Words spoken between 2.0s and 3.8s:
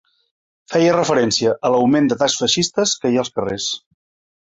d’atacs feixistes que hi ha als carrers.